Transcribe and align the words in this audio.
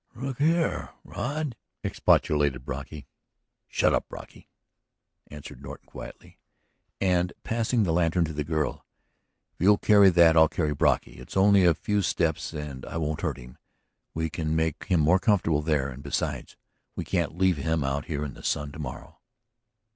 "Look 0.15 0.39
here, 0.39 0.89
Rod...." 1.03 1.55
expostulated 1.83 2.65
Brocky. 2.65 3.05
"Shut 3.67 3.93
up, 3.93 4.09
Brocky," 4.09 4.49
answered 5.29 5.61
Norton 5.61 5.85
quietly. 5.85 6.39
And, 6.99 7.33
passing 7.43 7.83
the 7.83 7.91
lantern 7.93 8.25
to 8.25 8.33
the 8.33 8.43
girl. 8.43 8.83
"If 9.53 9.61
you'll 9.61 9.77
carry 9.77 10.09
that 10.09 10.35
I'll 10.35 10.47
carry 10.47 10.73
Brocky. 10.73 11.19
It's 11.19 11.37
only 11.37 11.65
a 11.65 11.75
few 11.75 12.01
steps 12.01 12.51
and 12.51 12.83
I 12.87 12.97
won't 12.97 13.21
hurt 13.21 13.37
him. 13.37 13.59
We 14.15 14.27
can 14.31 14.55
make 14.55 14.85
him 14.85 15.01
more 15.01 15.19
comfortable 15.19 15.61
there; 15.61 15.89
and 15.89 16.01
besides, 16.01 16.57
we 16.95 17.03
can't 17.05 17.37
leave 17.37 17.57
him 17.57 17.83
out 17.83 18.05
here 18.05 18.25
in 18.25 18.33
the 18.33 18.41
sun 18.41 18.71
to 18.71 18.79
morrow." 18.79 19.19